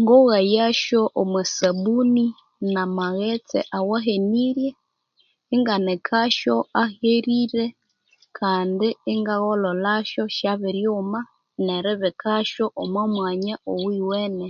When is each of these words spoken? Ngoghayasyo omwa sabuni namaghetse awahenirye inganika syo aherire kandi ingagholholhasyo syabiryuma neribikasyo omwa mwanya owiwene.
Ngoghayasyo 0.00 1.00
omwa 1.20 1.42
sabuni 1.56 2.26
namaghetse 2.72 3.58
awahenirye 3.78 4.70
inganika 5.54 6.20
syo 6.38 6.56
aherire 6.82 7.64
kandi 8.38 8.88
ingagholholhasyo 9.12 10.22
syabiryuma 10.36 11.20
neribikasyo 11.66 12.66
omwa 12.82 13.04
mwanya 13.14 13.54
owiwene. 13.72 14.48